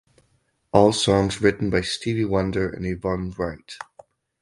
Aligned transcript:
All 0.73 0.93
songs 0.93 1.43
written 1.43 1.69
by 1.69 1.81
Stevie 1.81 2.25
Wonder 2.25 2.67
and 2.71 2.87
Yvonne 2.87 3.35
Wright. 3.37 3.77